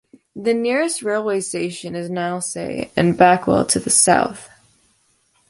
The 0.35 0.55
nearest 0.55 1.03
railway 1.03 1.41
station 1.41 1.93
is 1.93 2.09
Nailsea 2.09 2.89
and 2.97 3.13
Backwell 3.13 3.67
to 3.67 3.79
the 3.79 3.91
south. 3.91 4.49